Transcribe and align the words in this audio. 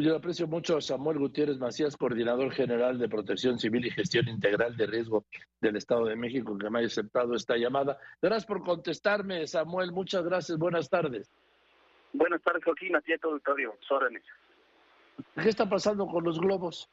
Yo 0.00 0.14
aprecio 0.14 0.46
mucho 0.46 0.76
a 0.76 0.80
Samuel 0.80 1.18
Gutiérrez 1.18 1.58
Macías, 1.58 1.96
coordinador 1.96 2.52
general 2.52 3.00
de 3.00 3.08
Protección 3.08 3.58
Civil 3.58 3.84
y 3.84 3.90
Gestión 3.90 4.28
Integral 4.28 4.76
de 4.76 4.86
Riesgo 4.86 5.24
del 5.60 5.74
Estado 5.74 6.04
de 6.04 6.14
México, 6.14 6.56
que 6.56 6.70
me 6.70 6.78
haya 6.78 6.86
aceptado 6.86 7.34
esta 7.34 7.56
llamada. 7.56 7.98
Gracias 8.22 8.46
por 8.46 8.62
contestarme, 8.62 9.44
Samuel. 9.48 9.90
Muchas 9.90 10.24
gracias. 10.24 10.56
Buenas 10.56 10.88
tardes. 10.88 11.28
Buenas 12.12 12.40
tardes, 12.42 12.62
Joaquín. 12.62 12.94
A 12.94 13.00
ti 13.00 13.12
a 13.12 13.18
auditorio. 13.20 13.74
Órdenes. 13.90 14.22
¿Qué 15.42 15.48
está 15.48 15.68
pasando 15.68 16.06
con 16.06 16.22
los 16.22 16.38
globos? 16.38 16.88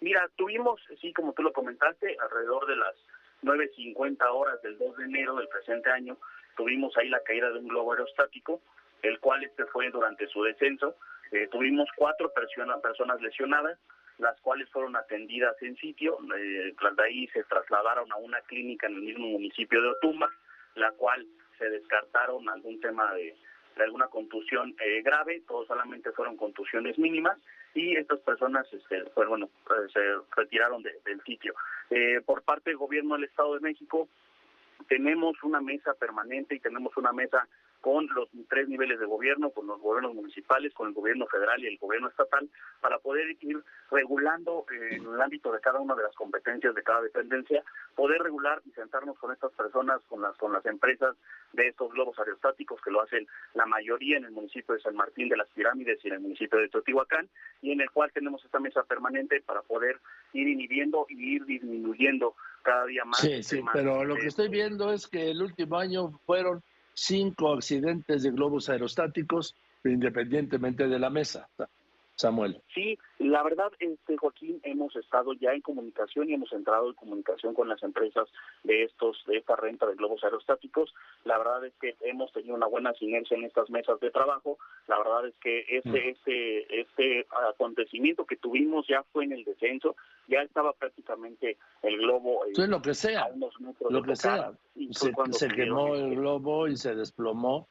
Mira, 0.00 0.28
tuvimos, 0.34 0.80
sí, 1.00 1.12
como 1.12 1.32
tú 1.32 1.44
lo 1.44 1.52
comentaste, 1.52 2.16
alrededor 2.20 2.66
de 2.66 2.74
las 2.74 2.96
9.50 3.42 4.16
horas 4.32 4.60
del 4.62 4.76
2 4.78 4.96
de 4.96 5.04
enero 5.04 5.36
del 5.36 5.46
presente 5.46 5.90
año, 5.90 6.18
tuvimos 6.56 6.96
ahí 6.96 7.08
la 7.08 7.22
caída 7.22 7.50
de 7.50 7.60
un 7.60 7.68
globo 7.68 7.92
aerostático, 7.92 8.60
el 9.02 9.20
cual 9.20 9.44
este 9.44 9.64
fue 9.66 9.90
durante 9.90 10.26
su 10.26 10.42
descenso 10.42 10.96
eh, 11.34 11.48
tuvimos 11.50 11.88
cuatro 11.96 12.32
personas, 12.32 12.80
personas 12.80 13.20
lesionadas, 13.20 13.78
las 14.18 14.40
cuales 14.40 14.70
fueron 14.70 14.94
atendidas 14.94 15.60
en 15.62 15.76
sitio. 15.76 16.16
Eh, 16.36 16.72
de 16.72 17.02
ahí 17.02 17.26
se 17.28 17.42
trasladaron 17.44 18.10
a 18.12 18.16
una 18.16 18.40
clínica 18.42 18.86
en 18.86 18.94
el 18.94 19.02
mismo 19.02 19.26
municipio 19.26 19.82
de 19.82 19.88
Otumba, 19.88 20.30
la 20.76 20.92
cual 20.92 21.26
se 21.58 21.68
descartaron 21.68 22.48
algún 22.48 22.80
tema 22.80 23.12
de, 23.14 23.34
alguna 23.82 24.06
contusión 24.06 24.76
eh, 24.78 25.02
grave, 25.02 25.42
todos 25.48 25.66
solamente 25.66 26.12
fueron 26.12 26.36
contusiones 26.36 26.96
mínimas 26.96 27.36
y 27.74 27.96
estas 27.96 28.20
personas 28.20 28.72
este, 28.72 29.04
pues, 29.14 29.28
bueno, 29.28 29.50
pues, 29.66 29.90
se 29.92 30.00
retiraron 30.36 30.82
del 30.82 31.20
sitio. 31.26 31.54
Eh, 31.90 32.20
por 32.24 32.42
parte 32.42 32.70
del 32.70 32.76
gobierno 32.76 33.14
del 33.14 33.24
Estado 33.24 33.54
de 33.54 33.60
México, 33.60 34.08
tenemos 34.88 35.42
una 35.42 35.60
mesa 35.60 35.94
permanente 35.94 36.54
y 36.54 36.60
tenemos 36.60 36.96
una 36.96 37.12
mesa 37.12 37.48
con 37.84 38.08
los 38.14 38.30
tres 38.48 38.66
niveles 38.66 38.98
de 38.98 39.04
gobierno, 39.04 39.50
con 39.50 39.66
los 39.66 39.78
gobiernos 39.78 40.14
municipales, 40.14 40.72
con 40.72 40.88
el 40.88 40.94
gobierno 40.94 41.26
federal 41.26 41.62
y 41.62 41.66
el 41.66 41.76
gobierno 41.76 42.08
estatal, 42.08 42.48
para 42.80 42.98
poder 42.98 43.36
ir 43.42 43.62
regulando 43.90 44.64
eh, 44.72 44.94
en 44.94 45.04
el 45.04 45.20
ámbito 45.20 45.52
de 45.52 45.60
cada 45.60 45.80
una 45.80 45.94
de 45.94 46.04
las 46.04 46.14
competencias 46.14 46.74
de 46.74 46.82
cada 46.82 47.02
dependencia, 47.02 47.62
poder 47.94 48.22
regular 48.22 48.62
y 48.64 48.70
sentarnos 48.70 49.18
con 49.18 49.32
estas 49.32 49.52
personas, 49.52 50.00
con 50.08 50.22
las 50.22 50.34
con 50.38 50.54
las 50.54 50.64
empresas 50.64 51.14
de 51.52 51.68
estos 51.68 51.92
globos 51.92 52.18
aerostáticos 52.18 52.80
que 52.80 52.90
lo 52.90 53.02
hacen 53.02 53.26
la 53.52 53.66
mayoría 53.66 54.16
en 54.16 54.24
el 54.24 54.30
municipio 54.30 54.74
de 54.74 54.80
San 54.80 54.96
Martín 54.96 55.28
de 55.28 55.36
las 55.36 55.48
Pirámides 55.50 56.02
y 56.02 56.08
en 56.08 56.14
el 56.14 56.20
municipio 56.20 56.58
de 56.60 56.70
Teotihuacán, 56.70 57.28
y 57.60 57.72
en 57.72 57.82
el 57.82 57.90
cual 57.90 58.10
tenemos 58.14 58.42
esta 58.46 58.60
mesa 58.60 58.82
permanente 58.84 59.42
para 59.42 59.60
poder 59.60 60.00
ir 60.32 60.48
inhibiendo 60.48 61.04
y 61.10 61.34
ir 61.34 61.44
disminuyendo 61.44 62.34
cada 62.62 62.86
día 62.86 63.04
más. 63.04 63.20
Sí, 63.20 63.42
sí, 63.42 63.62
pero 63.74 64.04
lo 64.04 64.16
que 64.16 64.28
estoy 64.28 64.48
viendo 64.48 64.90
es 64.90 65.06
que 65.06 65.30
el 65.32 65.42
último 65.42 65.76
año 65.76 66.18
fueron 66.24 66.62
cinco 66.94 67.52
accidentes 67.52 68.22
de 68.22 68.30
globos 68.30 68.68
aerostáticos, 68.68 69.54
independientemente 69.84 70.88
de 70.88 70.98
la 70.98 71.10
mesa. 71.10 71.48
Samuel. 72.16 72.60
Sí, 72.72 72.98
la 73.18 73.42
verdad, 73.42 73.72
este, 73.80 74.16
Joaquín, 74.16 74.60
hemos 74.62 74.94
estado 74.96 75.32
ya 75.34 75.52
en 75.52 75.60
comunicación 75.62 76.30
y 76.30 76.34
hemos 76.34 76.52
entrado 76.52 76.88
en 76.88 76.94
comunicación 76.94 77.54
con 77.54 77.68
las 77.68 77.82
empresas 77.82 78.28
de 78.62 78.84
estos 78.84 79.24
de 79.26 79.38
esta 79.38 79.56
renta 79.56 79.86
de 79.86 79.96
globos 79.96 80.22
aerostáticos. 80.22 80.94
La 81.24 81.38
verdad 81.38 81.64
es 81.64 81.72
que 81.80 81.96
hemos 82.02 82.32
tenido 82.32 82.54
una 82.54 82.66
buena 82.66 82.92
sinergia 82.94 83.36
en 83.36 83.44
estas 83.44 83.68
mesas 83.68 83.98
de 84.00 84.10
trabajo. 84.10 84.58
La 84.86 84.98
verdad 84.98 85.26
es 85.26 85.34
que 85.40 85.64
este 85.68 85.90
mm. 85.90 85.96
este 85.96 86.80
este 86.80 87.26
acontecimiento 87.50 88.24
que 88.26 88.36
tuvimos 88.36 88.86
ya 88.86 89.02
fue 89.12 89.24
en 89.24 89.32
el 89.32 89.44
descenso, 89.44 89.96
ya 90.28 90.40
estaba 90.42 90.72
prácticamente 90.72 91.56
el 91.82 91.98
globo 91.98 92.44
eh, 92.46 92.68
lo 92.68 92.80
que 92.80 92.94
sea, 92.94 93.28
lo 93.90 94.02
que 94.02 94.16
sea. 94.16 94.52
Se, 94.92 95.12
se 95.32 95.48
quemó 95.48 95.94
el 95.94 96.16
globo 96.16 96.68
y 96.68 96.76
se 96.76 96.94
desplomó 96.94 97.68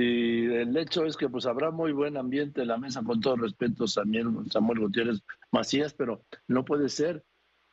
y 0.00 0.46
el 0.54 0.76
hecho 0.76 1.04
es 1.04 1.16
que 1.16 1.28
pues 1.28 1.46
habrá 1.46 1.72
muy 1.72 1.90
buen 1.90 2.16
ambiente 2.16 2.62
en 2.62 2.68
la 2.68 2.78
mesa, 2.78 3.02
con 3.02 3.20
todo 3.20 3.36
respeto, 3.36 3.88
Samuel, 3.88 4.28
Samuel 4.48 4.78
Gutiérrez 4.78 5.22
Macías, 5.50 5.92
pero 5.92 6.22
no 6.46 6.64
puede 6.64 6.88
ser 6.88 7.24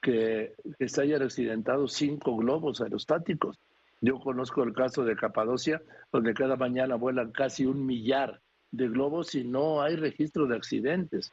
que, 0.00 0.54
se 0.86 1.02
hayan 1.02 1.22
accidentado 1.22 1.86
cinco 1.86 2.34
globos 2.36 2.80
aerostáticos. 2.80 3.58
Yo 4.00 4.18
conozco 4.20 4.62
el 4.62 4.72
caso 4.72 5.04
de 5.04 5.16
Capadocia, 5.16 5.82
donde 6.12 6.32
cada 6.32 6.56
mañana 6.56 6.94
vuelan 6.94 7.30
casi 7.30 7.66
un 7.66 7.84
millar 7.84 8.40
de 8.70 8.88
globos 8.88 9.34
y 9.34 9.44
no 9.44 9.82
hay 9.82 9.96
registro 9.96 10.46
de 10.46 10.56
accidentes. 10.56 11.30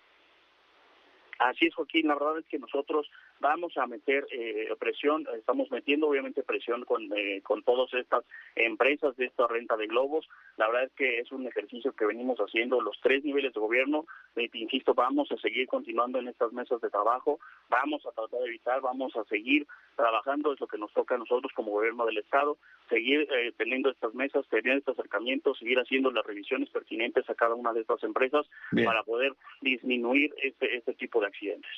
Así 1.42 1.66
es, 1.66 1.74
Joaquín. 1.74 2.08
La 2.08 2.14
verdad 2.14 2.38
es 2.38 2.46
que 2.46 2.60
nosotros 2.60 3.10
vamos 3.40 3.76
a 3.76 3.88
meter 3.88 4.28
eh, 4.32 4.70
presión, 4.80 5.26
estamos 5.36 5.72
metiendo 5.72 6.08
obviamente 6.08 6.44
presión 6.44 6.86
con, 6.86 7.12
eh, 7.18 7.42
con 7.42 7.64
todas 7.64 7.92
estas 7.96 8.24
empresas 8.56 9.18
de 9.18 9.26
esta 9.26 9.48
renta 9.48 9.76
de 9.76 9.88
globos. 9.88 10.30
La 10.58 10.68
verdad 10.68 10.84
es 10.84 10.92
que 10.92 11.18
es 11.18 11.32
un 11.32 11.48
ejercicio 11.48 11.94
que 11.94 12.06
venimos 12.06 12.38
haciendo 12.38 12.80
los 12.80 12.96
tres 13.02 13.24
niveles 13.24 13.54
de 13.54 13.60
gobierno. 13.60 14.06
Eh, 14.36 14.52
insisto, 14.54 14.94
vamos 14.94 15.32
a 15.32 15.38
seguir 15.38 15.68
continuando 15.68 16.20
en 16.20 16.28
estas 16.28 16.54
mesas 16.54 16.80
de 16.80 16.92
trabajo, 16.92 17.40
vamos 17.70 18.06
a 18.06 18.12
tratar 18.12 18.40
de 18.40 18.46
evitar, 18.46 18.80
vamos 18.82 19.16
a 19.16 19.24
seguir 19.24 19.66
trabajando, 20.02 20.52
es 20.52 20.60
lo 20.60 20.66
que 20.66 20.80
nos 20.80 20.92
toca 20.94 21.14
a 21.14 21.20
nosotros 21.20 21.52
como 21.54 21.72
gobierno 21.74 22.08
del 22.08 22.18
Estado, 22.18 22.58
seguir 22.90 23.28
teniendo 23.56 23.92
estas 23.92 24.16
mesas, 24.16 24.48
teniendo 24.50 24.80
estos 24.80 24.98
acercamientos, 24.98 25.60
seguir 25.60 25.78
haciendo 25.78 26.10
las 26.12 26.26
revisiones 26.26 26.70
pertinentes 26.72 27.30
a 27.30 27.36
cada 27.36 27.54
una 27.54 27.72
de 27.72 27.82
estas 27.82 28.04
empresas 28.04 28.48
para 28.84 29.04
poder 29.04 29.36
disminuir 29.62 30.34
este, 30.42 30.76
este 30.76 30.94
tipo 30.96 31.22
de 31.22 31.28
accidentes. 31.28 31.72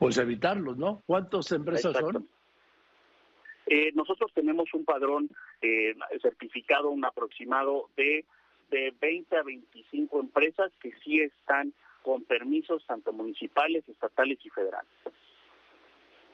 Pues 0.00 0.18
evitarlos, 0.18 0.76
¿no? 0.76 1.02
¿Cuántas 1.06 1.52
empresas 1.52 1.96
son? 1.96 2.28
Eh, 3.66 3.92
nosotros 3.94 4.32
tenemos 4.34 4.74
un 4.74 4.84
padrón 4.84 5.30
eh, 5.62 5.94
certificado, 6.20 6.90
un 6.90 7.04
aproximado 7.04 7.90
de, 7.96 8.24
de 8.70 8.92
20 9.00 9.36
a 9.36 9.42
25 9.44 10.18
empresas 10.18 10.72
que 10.80 10.90
sí 11.04 11.20
están 11.20 11.72
con 12.02 12.24
permisos 12.24 12.84
tanto 12.86 13.12
municipales, 13.12 13.88
estatales 13.88 14.38
y 14.44 14.50
federales. 14.50 14.90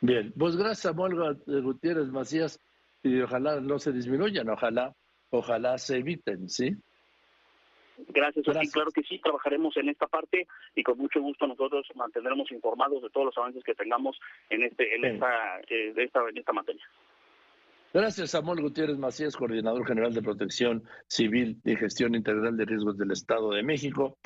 Bien, 0.01 0.33
pues 0.39 0.57
gracias 0.57 0.81
Samuel 0.81 1.39
Gutiérrez 1.47 2.09
Macías 2.09 2.61
y 3.03 3.21
ojalá 3.21 3.61
no 3.61 3.79
se 3.79 3.93
disminuyan, 3.93 4.49
ojalá, 4.49 4.95
ojalá 5.31 5.79
se 5.79 5.99
eviten, 5.99 6.49
¿sí? 6.49 6.77
Gracias, 8.09 8.45
Gracias. 8.45 8.73
Claro 8.75 8.91
que 8.91 9.03
sí, 9.03 9.19
trabajaremos 9.21 9.75
en 9.79 9.89
esta 9.89 10.07
parte 10.07 10.47
y 10.75 10.83
con 10.83 10.99
mucho 10.99 11.21
gusto 11.21 11.47
nosotros 11.47 11.87
mantendremos 11.95 12.51
informados 12.53 13.03
de 13.03 13.11
todos 13.11 13.27
los 13.27 13.39
avances 13.39 13.65
que 13.65 13.75
tengamos 13.75 14.19
en 14.51 14.65
este 14.65 14.95
en 14.95 15.05
esta, 15.05 15.61
eh, 15.69 15.95
esta, 15.97 16.21
en 16.29 16.37
esta 16.37 16.53
materia. 16.53 16.85
Gracias, 17.95 18.33
Samuel 18.33 18.61
Gutiérrez 18.61 18.99
Macías, 18.99 19.37
coordinador 19.37 19.87
general 19.87 20.13
de 20.13 20.21
Protección 20.21 20.85
Civil 21.07 21.59
y 21.65 21.77
Gestión 21.77 22.15
Integral 22.15 22.55
de 22.57 22.67
Riesgos 22.67 22.99
del 22.99 23.13
Estado 23.13 23.51
de 23.53 23.63
México. 23.63 24.19